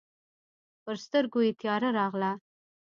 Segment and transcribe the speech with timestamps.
[0.83, 2.31] پر سترګو یې تياره راغله.